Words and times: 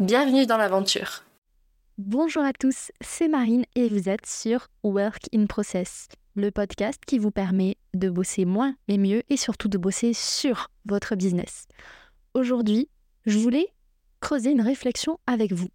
Bienvenue 0.00 0.44
dans 0.44 0.56
l'aventure. 0.56 1.22
Bonjour 1.98 2.42
à 2.42 2.52
tous, 2.52 2.90
c'est 3.00 3.28
Marine 3.28 3.64
et 3.76 3.88
vous 3.88 4.08
êtes 4.08 4.26
sur 4.26 4.66
Work 4.82 5.28
in 5.32 5.46
Process, 5.46 6.08
le 6.34 6.50
podcast 6.50 7.00
qui 7.06 7.20
vous 7.20 7.30
permet 7.30 7.76
de 7.94 8.10
bosser 8.10 8.44
moins 8.44 8.74
mais 8.88 8.98
mieux 8.98 9.22
et 9.30 9.36
surtout 9.36 9.68
de 9.68 9.78
bosser 9.78 10.12
sur 10.12 10.72
votre 10.84 11.14
business. 11.14 11.68
Aujourd'hui, 12.34 12.88
je 13.24 13.38
voulais 13.38 13.68
creuser 14.18 14.50
une 14.50 14.62
réflexion 14.62 15.20
avec 15.28 15.52
vous. 15.52 15.68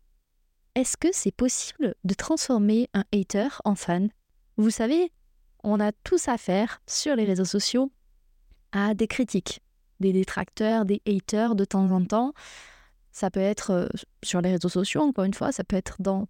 Est-ce 0.75 0.97
que 0.97 1.13
c'est 1.13 1.31
possible 1.31 1.95
de 2.03 2.13
transformer 2.13 2.89
un 2.94 3.05
hater 3.13 3.61
en 3.63 3.75
fan? 3.75 4.09
Vous 4.58 4.70
savez, 4.70 5.13
on 5.63 5.80
a 5.80 5.94
tous 5.94 6.27
affaire 6.27 6.81
sur 6.88 7.16
les 7.16 7.23
réseaux 7.23 7.45
sociaux 7.45 7.89
à 8.73 8.94
des 8.95 9.08
critiques, 9.08 9.61
des 10.02 10.11
détracteurs, 10.11 10.83
des 10.83 11.02
haters 11.08 11.55
de 11.55 11.63
temps 11.63 11.89
en 11.91 12.03
temps. 12.03 12.33
Ça 13.20 13.30
peut 13.30 13.41
être 13.41 13.72
euh, 13.72 13.88
sur 14.23 14.40
les 14.40 14.52
réseaux 14.52 14.70
sociaux, 14.70 15.02
encore 15.02 15.26
une 15.26 15.34
fois, 15.34 15.52
ça 15.52 15.66
peut 15.66 15.76
être 15.76 15.98
dans 16.00 16.30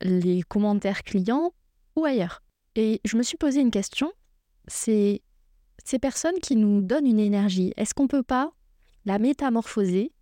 les 0.00 0.40
commentaires 0.40 1.02
clients 1.02 1.52
ou 1.96 2.06
ailleurs. 2.06 2.40
Et 2.76 3.02
je 3.04 3.18
me 3.18 3.22
suis 3.22 3.36
posé 3.36 3.60
une 3.60 3.70
question, 3.70 4.10
c'est 4.66 5.20
ces 5.84 5.98
personnes 5.98 6.38
qui 6.40 6.56
nous 6.56 6.80
donnent 6.80 7.06
une 7.06 7.18
énergie, 7.18 7.74
est-ce 7.76 7.92
qu'on 7.92 8.04
ne 8.04 8.08
peut 8.08 8.22
pas 8.22 8.52
la 9.04 9.18
métamorphoser 9.18 10.14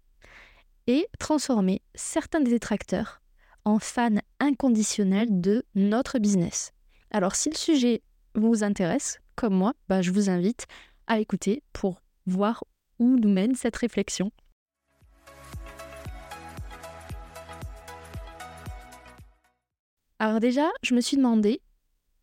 et 0.89 1.07
transformer 1.21 1.83
certains 1.95 2.41
détracteurs 2.41 3.23
en 3.65 3.79
fans 3.79 4.19
inconditionnels 4.41 5.41
de 5.41 5.65
notre 5.77 6.19
business? 6.19 6.73
Alors 7.13 7.37
si 7.37 7.49
le 7.49 7.57
sujet 7.57 8.03
vous 8.35 8.65
intéresse, 8.65 9.21
comme 9.37 9.55
moi, 9.55 9.73
bah, 9.89 10.03
je 10.03 10.11
vous 10.11 10.31
invite 10.31 10.67
à 11.07 11.21
écouter 11.21 11.63
pour 11.73 12.03
voir 12.27 12.65
où 12.99 13.07
nous 13.21 13.33
mène 13.33 13.55
cette 13.55 13.77
réflexion. 13.77 14.33
Alors 20.19 20.41
déjà, 20.41 20.69
je 20.83 20.95
me 20.95 21.01
suis 21.01 21.17
demandé 21.17 21.61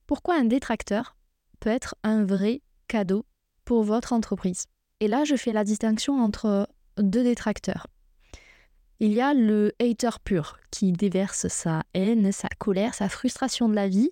pourquoi 0.06 0.36
un 0.36 0.44
détracteur 0.44 1.16
peut 1.60 1.70
être 1.70 1.96
un 2.04 2.26
vrai 2.26 2.62
cadeau 2.88 3.26
pour 3.64 3.84
votre 3.84 4.14
entreprise. 4.14 4.66
Et 5.00 5.08
là, 5.08 5.24
je 5.24 5.36
fais 5.36 5.54
la 5.54 5.64
distinction 5.64 6.22
entre 6.22 6.68
deux 6.98 7.24
détracteurs. 7.24 7.88
Il 9.00 9.14
y 9.14 9.22
a 9.22 9.34
le 9.34 9.74
hater 9.82 10.20
pur 10.24 10.58
qui 10.72 10.92
déverse 10.92 11.48
sa 11.48 11.84
haine, 11.94 12.32
sa 12.32 12.48
colère, 12.60 12.94
sa 12.94 13.10
frustration 13.10 13.68
de 13.68 13.76
la 13.76 13.88
vie 13.88 14.09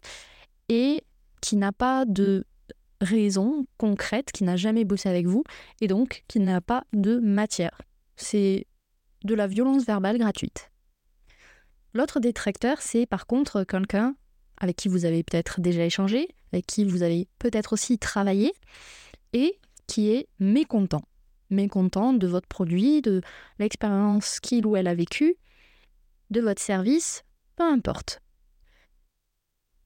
et 0.69 1.03
qui 1.41 1.55
n'a 1.55 1.71
pas 1.71 2.05
de 2.05 2.45
raison 2.99 3.65
concrète, 3.77 4.31
qui 4.31 4.43
n'a 4.43 4.55
jamais 4.55 4.85
bossé 4.85 5.09
avec 5.09 5.25
vous 5.25 5.43
et 5.81 5.87
donc 5.87 6.23
qui 6.27 6.39
n'a 6.39 6.61
pas 6.61 6.83
de 6.93 7.19
matière. 7.19 7.81
C'est 8.15 8.65
de 9.23 9.35
la 9.35 9.47
violence 9.47 9.85
verbale 9.85 10.17
gratuite. 10.17 10.72
L'autre 11.93 12.19
détracteur, 12.19 12.81
c'est 12.81 13.05
par 13.05 13.27
contre 13.27 13.63
quelqu'un 13.63 14.15
avec 14.57 14.75
qui 14.77 14.87
vous 14.87 15.05
avez 15.05 15.23
peut-être 15.23 15.61
déjà 15.61 15.85
échangé, 15.85 16.27
avec 16.51 16.65
qui 16.65 16.85
vous 16.85 17.03
avez 17.03 17.27
peut-être 17.39 17.73
aussi 17.73 17.97
travaillé, 17.97 18.53
et 19.33 19.59
qui 19.87 20.09
est 20.09 20.27
mécontent. 20.39 21.03
Mécontent 21.49 22.13
de 22.13 22.27
votre 22.27 22.47
produit, 22.47 23.01
de 23.01 23.21
l'expérience 23.59 24.39
qu'il 24.39 24.65
ou 24.65 24.75
elle 24.75 24.87
a 24.87 24.95
vécue, 24.95 25.35
de 26.29 26.41
votre 26.41 26.61
service, 26.61 27.23
peu 27.55 27.63
importe. 27.63 28.21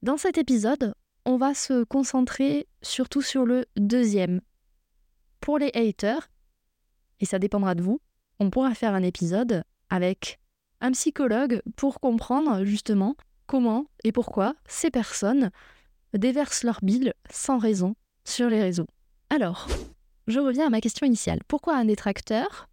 Dans 0.02 0.16
cet 0.16 0.38
épisode, 0.38 0.94
on 1.24 1.36
va 1.36 1.54
se 1.54 1.82
concentrer 1.84 2.68
surtout 2.80 3.22
sur 3.22 3.44
le 3.44 3.66
deuxième. 3.76 4.40
Pour 5.40 5.58
les 5.58 5.72
haters, 5.74 6.30
et 7.20 7.26
ça 7.26 7.38
dépendra 7.38 7.74
de 7.74 7.82
vous, 7.82 8.00
on 8.38 8.50
pourra 8.50 8.74
faire 8.74 8.94
un 8.94 9.02
épisode 9.02 9.64
avec 9.90 10.38
un 10.80 10.92
psychologue 10.92 11.62
pour 11.76 12.00
comprendre 12.00 12.64
justement 12.64 13.16
comment 13.46 13.86
et 14.04 14.12
pourquoi 14.12 14.54
ces 14.66 14.90
personnes 14.90 15.50
déversent 16.14 16.64
leur 16.64 16.78
bile 16.82 17.14
sans 17.30 17.58
raison 17.58 17.94
sur 18.24 18.48
les 18.48 18.60
réseaux. 18.60 18.86
Alors, 19.30 19.66
je 20.26 20.40
reviens 20.40 20.66
à 20.66 20.70
ma 20.70 20.80
question 20.80 21.06
initiale. 21.06 21.40
Pourquoi 21.48 21.76
un 21.76 21.84
détracteur 21.84 22.68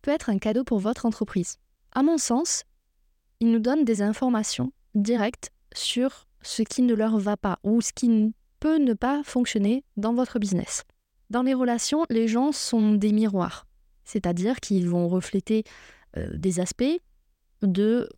peut 0.00 0.10
être 0.10 0.30
un 0.30 0.38
cadeau 0.38 0.64
pour 0.64 0.78
votre 0.78 1.06
entreprise? 1.06 1.58
À 1.92 2.02
mon 2.02 2.18
sens, 2.18 2.64
il 3.40 3.50
nous 3.50 3.58
donne 3.58 3.84
des 3.84 4.02
informations 4.02 4.72
directes 4.94 5.50
sur 5.74 6.26
ce 6.42 6.62
qui 6.62 6.82
ne 6.82 6.94
leur 6.94 7.18
va 7.18 7.36
pas 7.36 7.58
ou 7.62 7.80
ce 7.80 7.92
qui 7.92 8.34
peut 8.60 8.78
ne 8.78 8.94
pas 8.94 9.22
fonctionner 9.24 9.84
dans 9.96 10.14
votre 10.14 10.38
business. 10.38 10.84
Dans 11.30 11.42
les 11.42 11.54
relations, 11.54 12.04
les 12.10 12.28
gens 12.28 12.52
sont 12.52 12.92
des 12.92 13.12
miroirs, 13.12 13.66
c'est-à-dire 14.04 14.60
qu'ils 14.60 14.88
vont 14.88 15.08
refléter 15.08 15.64
euh, 16.16 16.28
des 16.34 16.60
aspects 16.60 17.00
de 17.62 18.08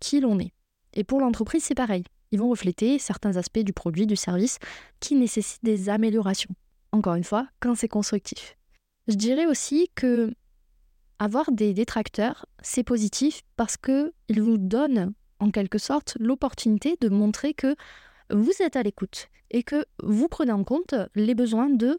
qui 0.00 0.20
l'on 0.20 0.38
est. 0.38 0.52
Et 0.94 1.04
pour 1.04 1.20
l'entreprise, 1.20 1.64
c'est 1.64 1.74
pareil. 1.74 2.04
Ils 2.32 2.38
vont 2.38 2.50
refléter 2.50 2.98
certains 2.98 3.36
aspects 3.36 3.60
du 3.60 3.72
produit, 3.72 4.06
du 4.06 4.16
service 4.16 4.58
qui 5.00 5.14
nécessitent 5.14 5.64
des 5.64 5.88
améliorations. 5.88 6.54
Encore 6.92 7.14
une 7.14 7.24
fois, 7.24 7.48
quand 7.60 7.74
c'est 7.74 7.88
constructif. 7.88 8.56
Je 9.08 9.14
dirais 9.14 9.46
aussi 9.46 9.90
que 9.94 10.32
avoir 11.18 11.52
des 11.52 11.74
détracteurs, 11.74 12.46
c'est 12.62 12.82
positif 12.82 13.42
parce 13.56 13.76
qu'ils 13.76 14.42
vous 14.42 14.58
donnent 14.58 15.12
en 15.38 15.50
quelque 15.50 15.78
sorte 15.78 16.16
l'opportunité 16.20 16.96
de 17.00 17.08
montrer 17.08 17.54
que 17.54 17.74
vous 18.30 18.52
êtes 18.60 18.76
à 18.76 18.82
l'écoute 18.82 19.28
et 19.50 19.62
que 19.62 19.84
vous 20.02 20.28
prenez 20.28 20.52
en 20.52 20.64
compte 20.64 20.94
les 21.14 21.34
besoins 21.34 21.68
de 21.68 21.98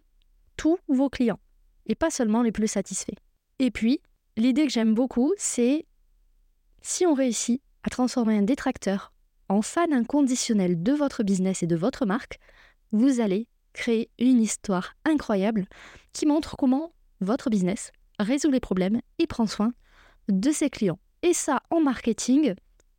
tous 0.58 0.78
vos 0.88 1.10
clients 1.10 1.40
et 1.86 1.96
pas 1.96 2.10
seulement 2.10 2.42
les 2.42 2.52
plus 2.52 2.68
satisfaits. 2.68 3.18
Et 3.60 3.72
puis, 3.72 4.02
l'idée 4.38 4.66
que 4.66 4.72
j'aime 4.72 4.94
beaucoup, 4.94 5.34
c'est 5.38 5.86
si 6.82 7.06
on 7.06 7.14
réussit 7.14 7.62
à 7.84 7.90
transformer 7.90 8.38
un 8.38 8.42
détracteur 8.42 9.14
en 9.50 9.62
fan 9.62 9.94
inconditionnel 9.94 10.82
de 10.82 10.94
votre 10.94 11.24
business 11.24 11.64
et 11.64 11.68
de 11.68 11.76
votre 11.76 12.06
marque, 12.06 12.40
vous 12.92 13.20
allez 13.20 13.48
créer 13.74 14.10
une 14.20 14.42
histoire 14.42 14.94
incroyable 15.06 15.66
qui 16.14 16.26
montre 16.26 16.56
comment 16.58 16.94
votre 17.22 17.50
business 17.50 17.92
résout 18.20 18.52
les 18.52 18.60
problèmes 18.60 19.02
et 19.20 19.28
prend 19.28 19.48
soin 19.48 19.74
de 20.28 20.52
ses 20.52 20.70
clients. 20.70 21.00
Et 21.24 21.34
ça, 21.34 21.62
en 21.70 21.82
marketing, 21.82 22.56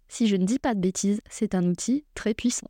si 0.08 0.28
je 0.28 0.36
ne 0.36 0.44
dis 0.44 0.58
pas 0.58 0.74
de 0.74 0.80
bêtises, 0.80 1.20
c'est 1.28 1.54
un 1.54 1.64
outil 1.64 2.04
très 2.14 2.34
puissant. 2.34 2.68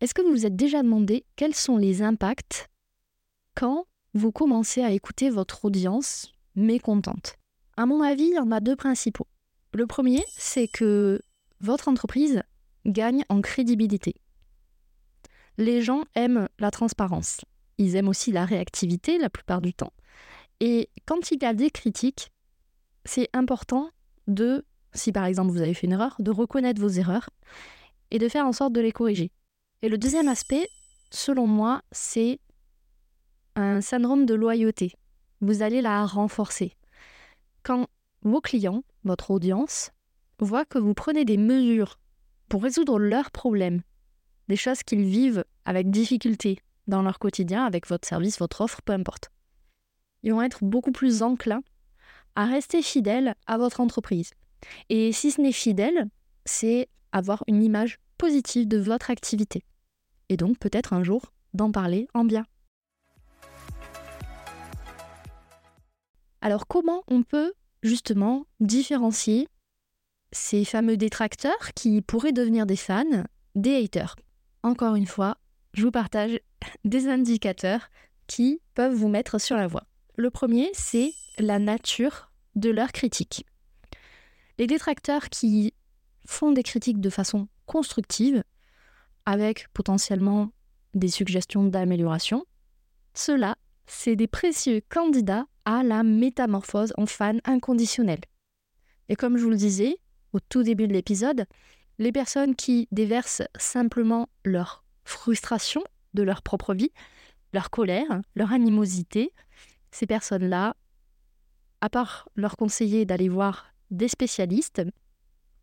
Est-ce 0.00 0.12
que 0.12 0.22
vous 0.22 0.30
vous 0.30 0.46
êtes 0.46 0.56
déjà 0.56 0.82
demandé 0.82 1.24
quels 1.36 1.54
sont 1.54 1.78
les 1.78 2.02
impacts 2.02 2.68
quand 3.54 3.86
vous 4.16 4.32
commencez 4.32 4.82
à 4.82 4.92
écouter 4.92 5.28
votre 5.28 5.66
audience 5.66 6.32
mécontente. 6.54 7.36
À 7.76 7.84
mon 7.84 8.02
avis, 8.02 8.24
il 8.24 8.34
y 8.34 8.38
en 8.38 8.50
a 8.50 8.60
deux 8.60 8.74
principaux. 8.74 9.26
Le 9.74 9.86
premier, 9.86 10.24
c'est 10.28 10.68
que 10.68 11.20
votre 11.60 11.88
entreprise 11.88 12.42
gagne 12.86 13.24
en 13.28 13.42
crédibilité. 13.42 14.14
Les 15.58 15.82
gens 15.82 16.04
aiment 16.14 16.48
la 16.58 16.70
transparence. 16.70 17.42
Ils 17.76 17.94
aiment 17.94 18.08
aussi 18.08 18.32
la 18.32 18.46
réactivité 18.46 19.18
la 19.18 19.28
plupart 19.28 19.60
du 19.60 19.74
temps. 19.74 19.92
Et 20.60 20.88
quand 21.04 21.30
il 21.30 21.42
y 21.42 21.46
a 21.46 21.52
des 21.52 21.70
critiques, 21.70 22.32
c'est 23.04 23.28
important 23.34 23.90
de, 24.28 24.64
si 24.94 25.12
par 25.12 25.26
exemple 25.26 25.52
vous 25.52 25.60
avez 25.60 25.74
fait 25.74 25.86
une 25.86 25.92
erreur, 25.92 26.16
de 26.18 26.30
reconnaître 26.30 26.80
vos 26.80 26.88
erreurs 26.88 27.28
et 28.10 28.18
de 28.18 28.28
faire 28.28 28.46
en 28.46 28.52
sorte 28.52 28.72
de 28.72 28.80
les 28.80 28.92
corriger. 28.92 29.30
Et 29.82 29.90
le 29.90 29.98
deuxième 29.98 30.28
aspect, 30.28 30.70
selon 31.10 31.46
moi, 31.46 31.82
c'est 31.92 32.40
un 33.56 33.80
syndrome 33.80 34.26
de 34.26 34.34
loyauté. 34.34 34.92
Vous 35.40 35.62
allez 35.62 35.80
la 35.80 36.04
renforcer. 36.06 36.76
Quand 37.62 37.86
vos 38.22 38.40
clients, 38.40 38.84
votre 39.04 39.30
audience, 39.30 39.90
voient 40.38 40.66
que 40.66 40.78
vous 40.78 40.94
prenez 40.94 41.24
des 41.24 41.38
mesures 41.38 41.98
pour 42.48 42.62
résoudre 42.62 42.98
leurs 42.98 43.30
problèmes, 43.30 43.82
des 44.48 44.56
choses 44.56 44.82
qu'ils 44.82 45.04
vivent 45.04 45.44
avec 45.64 45.90
difficulté 45.90 46.58
dans 46.86 47.02
leur 47.02 47.18
quotidien, 47.18 47.64
avec 47.64 47.88
votre 47.88 48.06
service, 48.06 48.38
votre 48.38 48.60
offre, 48.60 48.82
peu 48.82 48.92
importe, 48.92 49.30
ils 50.22 50.32
vont 50.32 50.42
être 50.42 50.62
beaucoup 50.62 50.92
plus 50.92 51.22
enclins 51.22 51.62
à 52.34 52.44
rester 52.44 52.82
fidèles 52.82 53.34
à 53.46 53.58
votre 53.58 53.80
entreprise. 53.80 54.32
Et 54.88 55.12
si 55.12 55.30
ce 55.30 55.40
n'est 55.40 55.52
fidèle, 55.52 56.08
c'est 56.44 56.88
avoir 57.12 57.42
une 57.46 57.62
image 57.62 57.98
positive 58.18 58.68
de 58.68 58.78
votre 58.78 59.10
activité. 59.10 59.64
Et 60.28 60.36
donc 60.36 60.58
peut-être 60.58 60.92
un 60.92 61.02
jour 61.02 61.32
d'en 61.54 61.72
parler 61.72 62.08
en 62.12 62.24
bien. 62.24 62.44
Alors 66.46 66.68
comment 66.68 67.02
on 67.08 67.24
peut 67.24 67.54
justement 67.82 68.46
différencier 68.60 69.48
ces 70.30 70.64
fameux 70.64 70.96
détracteurs 70.96 71.72
qui 71.74 72.02
pourraient 72.02 72.30
devenir 72.30 72.66
des 72.66 72.76
fans 72.76 73.24
des 73.56 73.74
haters? 73.74 74.14
Encore 74.62 74.94
une 74.94 75.08
fois, 75.08 75.38
je 75.74 75.82
vous 75.82 75.90
partage 75.90 76.38
des 76.84 77.08
indicateurs 77.08 77.88
qui 78.28 78.60
peuvent 78.74 78.94
vous 78.94 79.08
mettre 79.08 79.40
sur 79.40 79.56
la 79.56 79.66
voie. 79.66 79.88
Le 80.14 80.30
premier, 80.30 80.70
c'est 80.72 81.10
la 81.40 81.58
nature 81.58 82.30
de 82.54 82.70
leur 82.70 82.92
critique. 82.92 83.44
Les 84.56 84.68
détracteurs 84.68 85.30
qui 85.30 85.74
font 86.26 86.52
des 86.52 86.62
critiques 86.62 87.00
de 87.00 87.10
façon 87.10 87.48
constructive, 87.66 88.44
avec 89.24 89.66
potentiellement 89.72 90.52
des 90.94 91.08
suggestions 91.08 91.64
d'amélioration, 91.64 92.46
ceux-là, 93.14 93.56
c'est 93.88 94.14
des 94.14 94.28
précieux 94.28 94.80
candidats 94.88 95.48
à 95.66 95.82
la 95.82 96.02
métamorphose 96.02 96.94
en 96.96 97.04
fan 97.04 97.40
inconditionnel. 97.44 98.20
Et 99.10 99.16
comme 99.16 99.36
je 99.36 99.44
vous 99.44 99.50
le 99.50 99.56
disais 99.56 99.98
au 100.32 100.40
tout 100.40 100.62
début 100.62 100.88
de 100.88 100.92
l'épisode, 100.92 101.44
les 101.98 102.12
personnes 102.12 102.54
qui 102.54 102.88
déversent 102.92 103.42
simplement 103.58 104.28
leur 104.44 104.84
frustration 105.04 105.82
de 106.14 106.22
leur 106.22 106.42
propre 106.42 106.74
vie, 106.74 106.92
leur 107.52 107.70
colère, 107.70 108.22
leur 108.34 108.52
animosité, 108.52 109.32
ces 109.90 110.06
personnes-là, 110.06 110.76
à 111.80 111.88
part 111.88 112.28
leur 112.36 112.56
conseiller 112.56 113.04
d'aller 113.04 113.28
voir 113.28 113.66
des 113.90 114.08
spécialistes, 114.08 114.82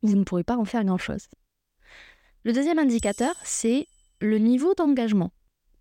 vous 0.01 0.15
ne 0.15 0.23
pourrez 0.23 0.43
pas 0.43 0.57
en 0.57 0.65
faire 0.65 0.83
grand-chose. 0.83 1.27
Le 2.43 2.51
deuxième 2.51 2.79
indicateur, 2.79 3.35
c'est 3.43 3.87
le 4.19 4.37
niveau 4.37 4.73
d'engagement. 4.73 5.31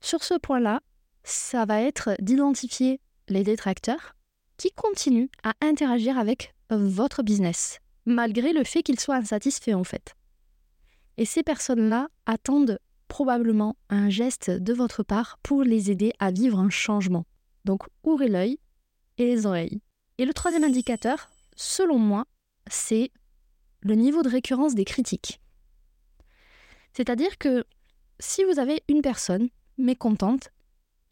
Sur 0.01 0.23
ce 0.23 0.35
point-là, 0.35 0.81
ça 1.25 1.65
va 1.65 1.81
être 1.81 2.11
d'identifier 2.21 3.01
les 3.29 3.45
détracteurs 3.45 4.15
qui 4.57 4.71
continuent 4.73 5.29
à 5.43 5.55
interagir 5.61 6.19
avec 6.19 6.55
votre 6.71 7.23
business, 7.23 7.79
malgré 8.07 8.53
le 8.53 8.65
fait 8.65 8.83
qu'ils 8.83 9.01
soient 9.01 9.17
insatisfaits 9.17 9.75
en 9.75 9.85
fait. 9.85 10.15
Et 11.17 11.25
ces 11.25 11.43
personnes-là 11.43 12.09
attendent 12.27 12.79
probablement 13.09 13.77
un 13.91 14.09
geste 14.09 14.51
de 14.51 14.73
votre 14.73 15.03
part 15.03 15.39
pour 15.43 15.65
les 15.65 15.91
aider 15.91 16.13
à 16.19 16.31
vivre 16.31 16.59
un 16.59 16.71
changement. 16.71 17.27
Donc 17.65 17.83
ouvrez 18.03 18.29
l'œil 18.29 18.59
et 19.19 19.27
les 19.27 19.47
oreilles. 19.47 19.83
Et 20.19 20.25
le 20.25 20.33
troisième 20.33 20.65
indicateur, 20.65 21.31
selon 21.55 21.99
moi, 21.99 22.27
c'est 22.71 23.11
le 23.81 23.95
niveau 23.95 24.23
de 24.23 24.29
récurrence 24.29 24.75
des 24.75 24.85
critiques. 24.85 25.41
C'est-à-dire 26.95 27.39
que 27.39 27.65
si 28.19 28.45
vous 28.45 28.59
avez 28.59 28.83
une 28.89 29.03
personne 29.03 29.49
mécontente 29.79 30.51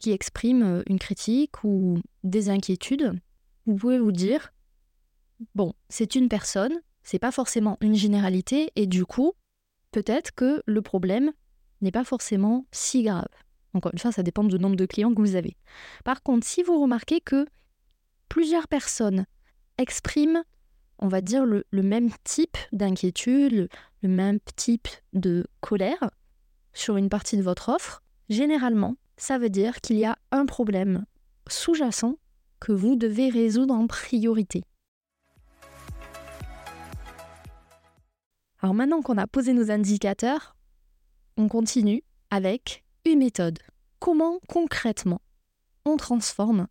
qui 0.01 0.11
exprime 0.11 0.63
euh, 0.63 0.83
une 0.87 0.99
critique 0.99 1.63
ou 1.63 1.99
des 2.23 2.49
inquiétudes, 2.49 3.13
vous 3.65 3.75
pouvez 3.75 3.99
vous 3.99 4.11
dire 4.11 4.51
bon, 5.55 5.73
c'est 5.89 6.15
une 6.15 6.27
personne, 6.27 6.81
c'est 7.03 7.19
pas 7.19 7.31
forcément 7.31 7.77
une 7.81 7.95
généralité 7.95 8.71
et 8.75 8.87
du 8.87 9.05
coup, 9.05 9.33
peut-être 9.91 10.33
que 10.33 10.61
le 10.65 10.81
problème 10.81 11.31
n'est 11.81 11.91
pas 11.91 12.03
forcément 12.03 12.65
si 12.71 13.03
grave. 13.03 13.27
Encore 13.73 13.93
une 13.93 13.99
fois, 13.99 14.11
ça 14.11 14.23
dépend 14.23 14.43
du 14.43 14.57
nombre 14.57 14.75
de 14.75 14.85
clients 14.85 15.13
que 15.13 15.21
vous 15.21 15.35
avez. 15.35 15.55
Par 16.03 16.23
contre, 16.23 16.45
si 16.45 16.61
vous 16.63 16.81
remarquez 16.81 17.21
que 17.21 17.45
plusieurs 18.27 18.67
personnes 18.67 19.25
expriment, 19.77 20.43
on 20.99 21.07
va 21.07 21.21
dire, 21.21 21.45
le, 21.45 21.63
même 21.71 22.09
type 22.23 22.57
d'inquiétude, 22.71 23.69
le 24.01 24.09
même 24.09 24.39
type 24.55 24.87
de 25.13 25.47
colère 25.61 26.11
sur 26.73 26.97
une 26.97 27.09
partie 27.09 27.37
de 27.37 27.41
votre 27.41 27.69
offre, 27.69 28.03
généralement, 28.29 28.97
ça 29.21 29.37
veut 29.37 29.51
dire 29.51 29.81
qu'il 29.81 29.97
y 29.97 30.05
a 30.05 30.17
un 30.31 30.47
problème 30.47 31.05
sous-jacent 31.47 32.15
que 32.59 32.71
vous 32.71 32.95
devez 32.95 33.29
résoudre 33.29 33.75
en 33.75 33.85
priorité. 33.85 34.63
Alors 38.61 38.73
maintenant 38.73 39.03
qu'on 39.03 39.19
a 39.19 39.27
posé 39.27 39.53
nos 39.53 39.69
indicateurs, 39.69 40.55
on 41.37 41.47
continue 41.47 42.01
avec 42.31 42.83
une 43.05 43.19
méthode. 43.19 43.59
Comment 43.99 44.39
concrètement 44.47 45.21
on 45.85 45.97
transforme 45.97 46.67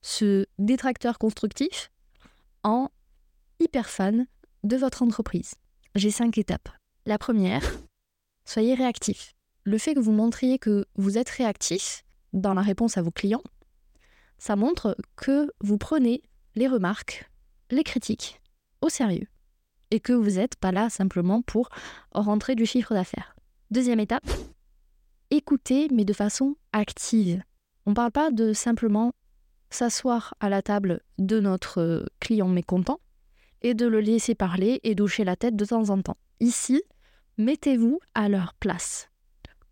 ce 0.00 0.46
détracteur 0.58 1.18
constructif 1.18 1.92
en 2.62 2.88
hyper 3.60 3.90
fan 3.90 4.26
de 4.64 4.78
votre 4.78 5.02
entreprise? 5.02 5.56
J'ai 5.94 6.10
cinq 6.10 6.38
étapes. 6.38 6.70
La 7.04 7.18
première, 7.18 7.62
soyez 8.46 8.74
réactif. 8.74 9.35
Le 9.66 9.78
fait 9.78 9.94
que 9.94 10.00
vous 10.00 10.12
montriez 10.12 10.60
que 10.60 10.86
vous 10.94 11.18
êtes 11.18 11.28
réactif 11.28 12.04
dans 12.32 12.54
la 12.54 12.62
réponse 12.62 12.96
à 12.98 13.02
vos 13.02 13.10
clients, 13.10 13.42
ça 14.38 14.54
montre 14.54 14.96
que 15.16 15.50
vous 15.60 15.76
prenez 15.76 16.22
les 16.54 16.68
remarques, 16.68 17.28
les 17.72 17.82
critiques 17.82 18.40
au 18.80 18.88
sérieux 18.88 19.26
et 19.90 19.98
que 19.98 20.12
vous 20.12 20.36
n'êtes 20.36 20.54
pas 20.54 20.70
là 20.70 20.88
simplement 20.88 21.42
pour 21.42 21.68
rentrer 22.12 22.54
du 22.54 22.64
chiffre 22.64 22.94
d'affaires. 22.94 23.34
Deuxième 23.72 23.98
étape, 23.98 24.30
écouter 25.30 25.88
mais 25.92 26.04
de 26.04 26.12
façon 26.12 26.54
active. 26.72 27.42
On 27.86 27.90
ne 27.90 27.96
parle 27.96 28.12
pas 28.12 28.30
de 28.30 28.52
simplement 28.52 29.14
s'asseoir 29.70 30.34
à 30.38 30.48
la 30.48 30.62
table 30.62 31.00
de 31.18 31.40
notre 31.40 32.06
client 32.20 32.48
mécontent 32.48 33.00
et 33.62 33.74
de 33.74 33.86
le 33.86 33.98
laisser 33.98 34.36
parler 34.36 34.78
et 34.84 34.94
doucher 34.94 35.24
la 35.24 35.34
tête 35.34 35.56
de 35.56 35.64
temps 35.64 35.90
en 35.90 36.00
temps. 36.02 36.18
Ici, 36.38 36.84
mettez-vous 37.36 37.98
à 38.14 38.28
leur 38.28 38.54
place. 38.54 39.10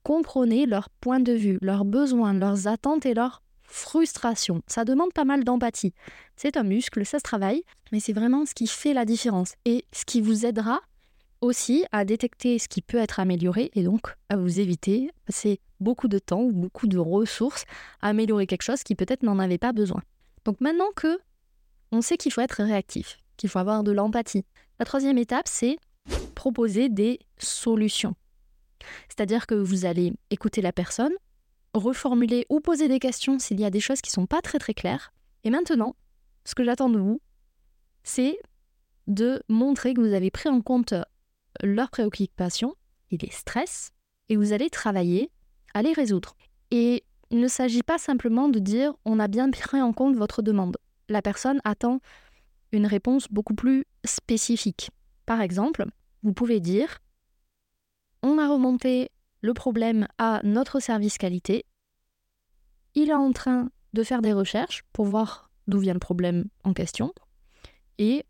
Comprenez 0.04 0.66
leur 0.66 0.90
point 0.90 1.18
de 1.18 1.32
vue, 1.32 1.58
leurs 1.62 1.84
besoins, 1.84 2.34
leurs 2.34 2.68
attentes 2.68 3.06
et 3.06 3.14
leurs 3.14 3.42
frustrations. 3.62 4.60
Ça 4.66 4.84
demande 4.84 5.12
pas 5.14 5.24
mal 5.24 5.44
d'empathie. 5.44 5.94
C'est 6.36 6.56
un 6.56 6.62
muscle, 6.62 7.04
ça 7.04 7.18
se 7.18 7.24
travaille, 7.24 7.64
mais 7.90 8.00
c'est 8.00 8.12
vraiment 8.12 8.44
ce 8.44 8.54
qui 8.54 8.66
fait 8.66 8.92
la 8.92 9.06
différence 9.06 9.54
et 9.64 9.86
ce 9.92 10.04
qui 10.04 10.20
vous 10.20 10.44
aidera 10.44 10.80
aussi 11.40 11.84
à 11.90 12.04
détecter 12.04 12.58
ce 12.58 12.68
qui 12.68 12.82
peut 12.82 12.98
être 12.98 13.18
amélioré 13.18 13.70
et 13.74 13.82
donc 13.82 14.14
à 14.28 14.36
vous 14.36 14.60
éviter 14.60 15.10
passer 15.26 15.58
beaucoup 15.80 16.08
de 16.08 16.18
temps 16.18 16.42
ou 16.42 16.52
beaucoup 16.52 16.86
de 16.86 16.98
ressources 16.98 17.64
à 18.00 18.08
améliorer 18.08 18.46
quelque 18.46 18.62
chose 18.62 18.82
qui 18.82 18.94
peut-être 18.94 19.22
n'en 19.22 19.38
avait 19.38 19.58
pas 19.58 19.72
besoin. 19.72 20.02
Donc 20.44 20.60
maintenant 20.60 20.90
que 20.94 21.18
on 21.92 22.02
sait 22.02 22.16
qu'il 22.16 22.32
faut 22.32 22.40
être 22.42 22.62
réactif, 22.62 23.18
qu'il 23.36 23.48
faut 23.48 23.58
avoir 23.58 23.84
de 23.84 23.92
l'empathie, 23.92 24.44
la 24.78 24.84
troisième 24.84 25.18
étape 25.18 25.48
c'est 25.48 25.78
proposer 26.34 26.88
des 26.88 27.20
solutions. 27.38 28.14
C'est-à-dire 29.08 29.46
que 29.46 29.54
vous 29.54 29.84
allez 29.84 30.12
écouter 30.30 30.60
la 30.60 30.72
personne, 30.72 31.12
reformuler 31.74 32.46
ou 32.48 32.60
poser 32.60 32.88
des 32.88 32.98
questions 32.98 33.38
s'il 33.38 33.60
y 33.60 33.64
a 33.64 33.70
des 33.70 33.80
choses 33.80 34.00
qui 34.00 34.10
ne 34.10 34.14
sont 34.14 34.26
pas 34.26 34.42
très 34.42 34.58
très 34.58 34.74
claires. 34.74 35.12
Et 35.44 35.50
maintenant, 35.50 35.96
ce 36.44 36.54
que 36.54 36.64
j'attends 36.64 36.90
de 36.90 36.98
vous, 36.98 37.20
c'est 38.02 38.38
de 39.06 39.42
montrer 39.48 39.94
que 39.94 40.00
vous 40.00 40.14
avez 40.14 40.30
pris 40.30 40.48
en 40.48 40.60
compte 40.60 40.94
leurs 41.62 41.90
préoccupations 41.90 42.74
et 43.10 43.18
les 43.18 43.30
stress, 43.30 43.90
et 44.28 44.36
vous 44.36 44.52
allez 44.52 44.70
travailler 44.70 45.30
à 45.74 45.82
les 45.82 45.92
résoudre. 45.92 46.34
Et 46.70 47.04
il 47.30 47.40
ne 47.40 47.48
s'agit 47.48 47.82
pas 47.82 47.98
simplement 47.98 48.48
de 48.48 48.58
dire 48.58 48.94
on 49.04 49.18
a 49.18 49.28
bien 49.28 49.50
pris 49.50 49.80
en 49.80 49.92
compte 49.92 50.16
votre 50.16 50.42
demande. 50.42 50.76
La 51.08 51.22
personne 51.22 51.60
attend 51.64 52.00
une 52.72 52.86
réponse 52.86 53.28
beaucoup 53.30 53.54
plus 53.54 53.84
spécifique. 54.04 54.90
Par 55.26 55.40
exemple, 55.40 55.86
vous 56.22 56.32
pouvez 56.32 56.60
dire 56.60 56.98
on 58.24 58.38
a 58.38 58.48
remonté 58.48 59.10
le 59.42 59.52
problème 59.52 60.08
à 60.16 60.40
notre 60.42 60.80
service 60.80 61.18
qualité. 61.18 61.66
Il 62.94 63.10
est 63.10 63.14
en 63.14 63.32
train 63.32 63.68
de 63.92 64.02
faire 64.02 64.22
des 64.22 64.32
recherches 64.32 64.82
pour 64.94 65.04
voir 65.04 65.50
d'où 65.66 65.78
vient 65.78 65.92
le 65.92 65.98
problème 65.98 66.46
en 66.64 66.72
question. 66.72 67.12
Et 67.98 68.24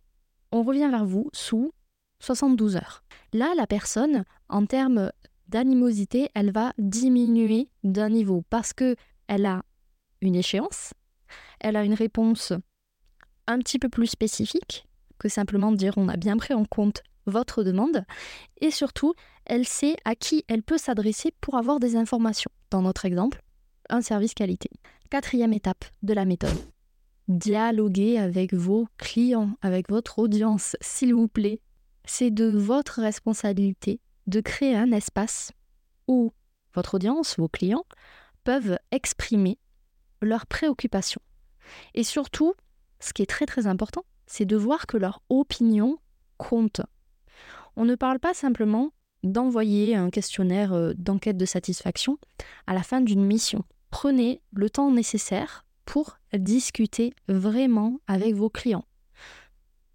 on 0.50 0.64
revient 0.64 0.88
vers 0.90 1.06
vous 1.06 1.30
sous 1.32 1.72
72 2.18 2.76
heures. 2.76 3.04
Là, 3.32 3.54
la 3.56 3.68
personne, 3.68 4.24
en 4.48 4.66
termes 4.66 5.12
d'animosité, 5.46 6.28
elle 6.34 6.50
va 6.50 6.72
diminuer 6.76 7.68
d'un 7.84 8.08
niveau 8.08 8.42
parce 8.50 8.72
que 8.72 8.96
elle 9.28 9.46
a 9.46 9.62
une 10.20 10.34
échéance, 10.34 10.92
elle 11.60 11.76
a 11.76 11.84
une 11.84 11.94
réponse 11.94 12.52
un 13.46 13.58
petit 13.58 13.78
peu 13.78 13.88
plus 13.88 14.08
spécifique 14.08 14.86
que 15.18 15.28
simplement 15.28 15.70
dire 15.70 15.94
on 15.96 16.08
a 16.08 16.16
bien 16.16 16.36
pris 16.36 16.54
en 16.54 16.64
compte 16.64 17.02
votre 17.26 17.62
demande 17.62 18.04
et 18.60 18.70
surtout 18.70 19.14
elle 19.46 19.66
sait 19.66 19.96
à 20.04 20.14
qui 20.14 20.44
elle 20.48 20.62
peut 20.62 20.78
s'adresser 20.78 21.32
pour 21.40 21.56
avoir 21.56 21.80
des 21.80 21.96
informations. 21.96 22.50
Dans 22.70 22.82
notre 22.82 23.04
exemple, 23.04 23.42
un 23.88 24.02
service 24.02 24.34
qualité. 24.34 24.70
Quatrième 25.10 25.52
étape 25.52 25.84
de 26.02 26.14
la 26.14 26.24
méthode. 26.24 26.56
Dialoguer 27.28 28.18
avec 28.18 28.52
vos 28.52 28.86
clients, 28.98 29.56
avec 29.62 29.88
votre 29.88 30.18
audience, 30.18 30.76
s'il 30.80 31.14
vous 31.14 31.28
plaît 31.28 31.60
c'est 32.04 32.30
de 32.30 32.46
votre 32.46 33.00
responsabilité 33.00 34.00
de 34.26 34.40
créer 34.40 34.76
un 34.76 34.92
espace 34.92 35.52
où 36.06 36.32
votre 36.74 36.94
audience, 36.94 37.38
vos 37.38 37.48
clients, 37.48 37.84
peuvent 38.42 38.78
exprimer 38.90 39.58
leurs 40.20 40.46
préoccupations. 40.46 41.22
Et 41.94 42.04
surtout, 42.04 42.54
ce 43.00 43.12
qui 43.12 43.22
est 43.22 43.26
très 43.26 43.46
très 43.46 43.66
important, 43.66 44.04
c'est 44.26 44.44
de 44.44 44.56
voir 44.56 44.86
que 44.86 44.96
leur 44.96 45.22
opinion 45.28 45.98
compte. 46.36 46.80
On 47.76 47.84
ne 47.84 47.94
parle 47.94 48.18
pas 48.18 48.34
simplement 48.34 48.92
d'envoyer 49.24 49.96
un 49.96 50.10
questionnaire 50.10 50.72
euh, 50.72 50.92
d'enquête 50.96 51.36
de 51.36 51.44
satisfaction 51.44 52.18
à 52.66 52.74
la 52.74 52.82
fin 52.82 53.00
d'une 53.00 53.24
mission. 53.24 53.64
Prenez 53.90 54.40
le 54.52 54.70
temps 54.70 54.90
nécessaire 54.90 55.64
pour 55.84 56.18
discuter 56.32 57.12
vraiment 57.28 58.00
avec 58.06 58.34
vos 58.34 58.50
clients. 58.50 58.84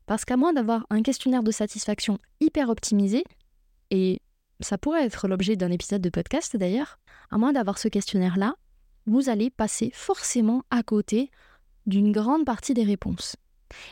Parce 0.05 0.25
qu'à 0.25 0.37
moins 0.37 0.53
d'avoir 0.53 0.85
un 0.89 1.01
questionnaire 1.01 1.43
de 1.43 1.51
satisfaction 1.51 2.19
hyper 2.39 2.69
optimisé, 2.69 3.23
et 3.91 4.21
ça 4.59 4.77
pourrait 4.77 5.05
être 5.05 5.27
l'objet 5.27 5.55
d'un 5.55 5.71
épisode 5.71 6.01
de 6.01 6.09
podcast 6.09 6.57
d'ailleurs, 6.57 6.99
à 7.31 7.37
moins 7.37 7.53
d'avoir 7.53 7.77
ce 7.77 7.87
questionnaire-là, 7.87 8.55
vous 9.05 9.29
allez 9.29 9.49
passer 9.49 9.91
forcément 9.93 10.63
à 10.69 10.83
côté 10.83 11.31
d'une 11.85 12.11
grande 12.11 12.45
partie 12.45 12.73
des 12.73 12.83
réponses. 12.83 13.35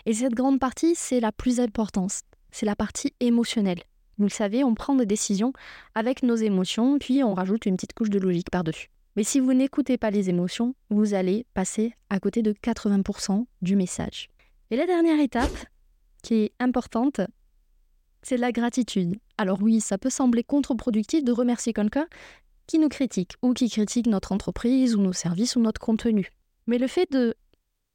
Et 0.05 0.13
cette 0.13 0.33
grande 0.33 0.59
partie, 0.59 0.95
c'est 0.95 1.19
la 1.19 1.31
plus 1.31 1.59
importante, 1.59 2.21
c'est 2.51 2.65
la 2.65 2.75
partie 2.75 3.13
émotionnelle. 3.19 3.83
Vous 4.17 4.25
le 4.25 4.29
savez, 4.29 4.63
on 4.63 4.73
prend 4.73 4.95
des 4.95 5.05
décisions 5.05 5.53
avec 5.95 6.23
nos 6.23 6.35
émotions, 6.35 6.97
puis 6.99 7.23
on 7.23 7.33
rajoute 7.33 7.65
une 7.65 7.75
petite 7.75 7.93
couche 7.93 8.09
de 8.09 8.19
logique 8.19 8.49
par-dessus. 8.49 8.89
Mais 9.15 9.23
si 9.23 9.39
vous 9.39 9.53
n'écoutez 9.53 9.97
pas 9.97 10.11
les 10.11 10.29
émotions, 10.29 10.75
vous 10.89 11.13
allez 11.13 11.45
passer 11.53 11.93
à 12.09 12.19
côté 12.19 12.41
de 12.41 12.53
80% 12.53 13.45
du 13.61 13.75
message. 13.75 14.29
Et 14.69 14.75
la 14.75 14.85
dernière 14.85 15.19
étape, 15.19 15.65
qui 16.21 16.35
est 16.35 16.53
importante, 16.59 17.21
c'est 18.21 18.37
la 18.37 18.51
gratitude. 18.51 19.15
Alors 19.37 19.61
oui, 19.61 19.81
ça 19.81 19.97
peut 19.97 20.09
sembler 20.09 20.43
contre-productif 20.43 21.23
de 21.23 21.31
remercier 21.31 21.73
quelqu'un 21.73 22.07
qui 22.67 22.79
nous 22.79 22.89
critique 22.89 23.33
ou 23.41 23.53
qui 23.53 23.69
critique 23.69 24.07
notre 24.07 24.33
entreprise 24.33 24.95
ou 24.95 25.01
nos 25.01 25.13
services 25.13 25.55
ou 25.55 25.61
notre 25.61 25.79
contenu. 25.79 26.31
Mais 26.67 26.77
le 26.77 26.87
fait 26.87 27.09
de 27.11 27.35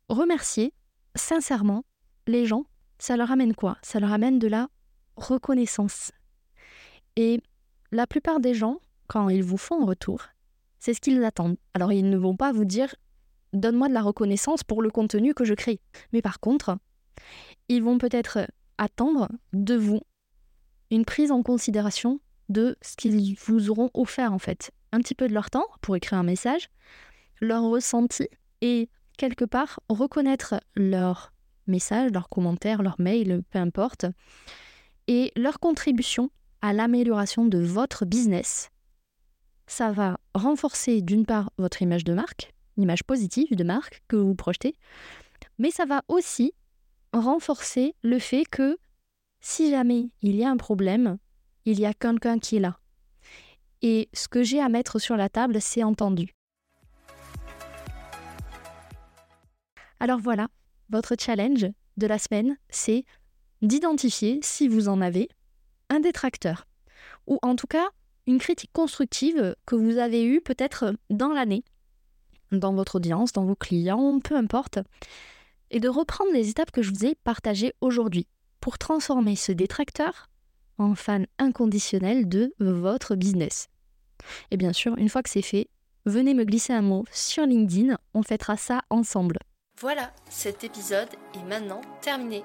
remercier 0.08 0.72
sincèrement 1.14 1.84
les 2.26 2.46
gens, 2.46 2.64
ça 2.98 3.16
leur 3.16 3.30
amène 3.30 3.54
quoi? 3.54 3.76
Ça 3.82 4.00
leur 4.00 4.12
amène 4.12 4.38
de 4.38 4.48
la 4.48 4.68
reconnaissance. 5.16 6.12
Et 7.16 7.40
la 7.90 8.06
plupart 8.06 8.40
des 8.40 8.54
gens, 8.54 8.80
quand 9.06 9.28
ils 9.28 9.44
vous 9.44 9.56
font 9.56 9.82
un 9.82 9.86
retour, 9.86 10.22
c'est 10.78 10.94
ce 10.94 11.00
qu'ils 11.00 11.22
attendent. 11.24 11.56
Alors 11.74 11.92
ils 11.92 12.08
ne 12.08 12.16
vont 12.16 12.36
pas 12.36 12.52
vous 12.52 12.64
dire 12.64 12.94
donne-moi 13.52 13.88
de 13.88 13.94
la 13.94 14.02
reconnaissance 14.02 14.64
pour 14.64 14.82
le 14.82 14.90
contenu 14.90 15.34
que 15.34 15.44
je 15.44 15.54
crée. 15.54 15.80
Mais 16.12 16.22
par 16.22 16.40
contre, 16.40 16.78
ils 17.68 17.82
vont 17.82 17.98
peut-être 17.98 18.46
attendre 18.78 19.28
de 19.52 19.76
vous 19.76 20.00
une 20.90 21.04
prise 21.04 21.30
en 21.30 21.42
considération 21.42 22.20
de 22.48 22.76
ce 22.82 22.96
qu'ils 22.96 23.36
vous 23.38 23.70
auront 23.70 23.90
offert 23.94 24.32
en 24.32 24.38
fait. 24.38 24.70
Un 24.92 24.98
petit 24.98 25.14
peu 25.14 25.28
de 25.28 25.34
leur 25.34 25.50
temps 25.50 25.66
pour 25.80 25.96
écrire 25.96 26.18
un 26.18 26.22
message, 26.22 26.68
leur 27.40 27.62
ressenti 27.62 28.28
et 28.60 28.88
quelque 29.16 29.44
part 29.44 29.80
reconnaître 29.88 30.60
leur 30.74 31.32
message, 31.66 32.10
leurs 32.12 32.28
commentaires, 32.28 32.82
leurs 32.82 33.00
mails, 33.00 33.42
peu 33.50 33.58
importe, 33.58 34.06
et 35.12 35.30
leur 35.36 35.60
contribution 35.60 36.30
à 36.62 36.72
l'amélioration 36.72 37.44
de 37.44 37.58
votre 37.58 38.06
business. 38.06 38.70
Ça 39.66 39.92
va 39.92 40.18
renforcer 40.34 41.02
d'une 41.02 41.26
part 41.26 41.52
votre 41.58 41.82
image 41.82 42.04
de 42.04 42.14
marque, 42.14 42.54
image 42.78 43.04
positive 43.04 43.54
de 43.54 43.62
marque 43.62 44.02
que 44.08 44.16
vous 44.16 44.34
projetez, 44.34 44.74
mais 45.58 45.70
ça 45.70 45.84
va 45.84 46.02
aussi 46.08 46.54
renforcer 47.12 47.94
le 48.02 48.18
fait 48.18 48.46
que 48.46 48.78
si 49.42 49.70
jamais 49.70 50.08
il 50.22 50.34
y 50.34 50.44
a 50.44 50.50
un 50.50 50.56
problème, 50.56 51.18
il 51.66 51.78
y 51.78 51.84
a 51.84 51.92
quelqu'un 51.92 52.38
qui 52.38 52.56
est 52.56 52.60
là. 52.60 52.78
Et 53.82 54.08
ce 54.14 54.28
que 54.28 54.42
j'ai 54.42 54.62
à 54.62 54.70
mettre 54.70 54.98
sur 54.98 55.18
la 55.18 55.28
table, 55.28 55.60
c'est 55.60 55.82
entendu. 55.82 56.34
Alors 60.00 60.20
voilà, 60.20 60.48
votre 60.88 61.16
challenge 61.20 61.66
de 61.98 62.06
la 62.06 62.18
semaine, 62.18 62.56
c'est 62.70 63.04
d'identifier, 63.62 64.40
si 64.42 64.68
vous 64.68 64.88
en 64.88 65.00
avez, 65.00 65.28
un 65.88 66.00
détracteur. 66.00 66.66
Ou 67.26 67.38
en 67.42 67.56
tout 67.56 67.66
cas, 67.66 67.88
une 68.26 68.38
critique 68.38 68.72
constructive 68.72 69.54
que 69.66 69.76
vous 69.76 69.98
avez 69.98 70.24
eue 70.24 70.40
peut-être 70.40 70.94
dans 71.10 71.32
l'année, 71.32 71.64
dans 72.50 72.74
votre 72.74 72.96
audience, 72.96 73.32
dans 73.32 73.44
vos 73.44 73.56
clients, 73.56 74.20
peu 74.20 74.36
importe. 74.36 74.78
Et 75.70 75.80
de 75.80 75.88
reprendre 75.88 76.32
les 76.32 76.50
étapes 76.50 76.70
que 76.70 76.82
je 76.82 76.90
vous 76.90 77.06
ai 77.06 77.14
partagées 77.14 77.72
aujourd'hui 77.80 78.26
pour 78.60 78.78
transformer 78.78 79.36
ce 79.36 79.52
détracteur 79.52 80.28
en 80.78 80.94
fan 80.94 81.26
inconditionnel 81.38 82.28
de 82.28 82.54
votre 82.58 83.14
business. 83.14 83.68
Et 84.50 84.56
bien 84.56 84.72
sûr, 84.72 84.96
une 84.98 85.08
fois 85.08 85.22
que 85.22 85.30
c'est 85.30 85.42
fait, 85.42 85.68
venez 86.04 86.34
me 86.34 86.44
glisser 86.44 86.72
un 86.72 86.82
mot 86.82 87.04
sur 87.10 87.46
LinkedIn, 87.46 87.96
on 88.14 88.22
fêtera 88.22 88.56
ça 88.56 88.82
ensemble. 88.90 89.38
Voilà, 89.80 90.12
cet 90.28 90.64
épisode 90.64 91.08
est 91.34 91.44
maintenant 91.48 91.80
terminé. 92.00 92.44